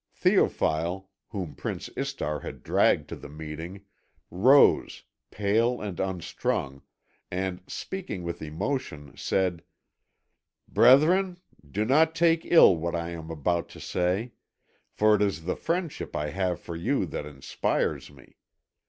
Théophile, 0.19 1.05
whom 1.27 1.53
Prince 1.53 1.87
Istar 1.95 2.39
had 2.39 2.63
dragged 2.63 3.07
to 3.09 3.15
the 3.15 3.29
meeting, 3.29 3.85
rose, 4.31 5.03
pale 5.29 5.79
and 5.79 5.99
unstrung, 5.99 6.81
and, 7.29 7.61
speaking 7.67 8.23
with 8.23 8.41
emotion, 8.41 9.15
said: 9.15 9.63
"Brethren, 10.67 11.37
do 11.63 11.85
not 11.85 12.15
take 12.15 12.45
ill 12.45 12.75
what 12.75 12.95
I 12.95 13.09
am 13.11 13.29
about 13.29 13.69
to 13.69 13.79
say; 13.79 14.31
for 14.89 15.13
it 15.13 15.21
is 15.21 15.43
the 15.43 15.55
friendship 15.55 16.15
I 16.15 16.31
have 16.31 16.59
for 16.59 16.75
you 16.75 17.05
that 17.05 17.27
inspires 17.27 18.09
me. 18.09 18.37